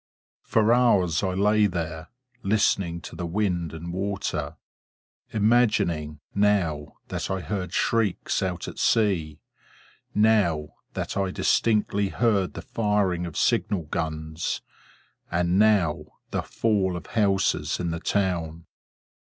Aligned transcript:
For 0.41 0.73
hours 0.73 1.21
I 1.21 1.35
lay 1.35 1.67
there, 1.67 2.07
listening 2.41 3.01
to 3.01 3.15
the 3.15 3.27
wind 3.27 3.71
and 3.71 3.93
water; 3.93 4.55
imagining, 5.29 6.19
now, 6.33 6.95
that 7.09 7.29
I 7.29 7.39
heard 7.41 7.71
shrieks 7.71 8.41
out 8.41 8.67
at 8.67 8.79
sea; 8.79 9.41
now, 10.15 10.69
that 10.95 11.15
I 11.15 11.29
distinctly 11.29 12.09
heard 12.09 12.55
the 12.55 12.63
firing 12.63 13.27
of 13.27 13.37
signal 13.37 13.83
guns; 13.83 14.61
and 15.29 15.59
now, 15.59 16.05
the 16.31 16.41
fall 16.41 16.97
of 16.97 17.05
houses 17.05 17.79
in 17.79 17.91
the 17.91 17.99
town. 17.99 18.65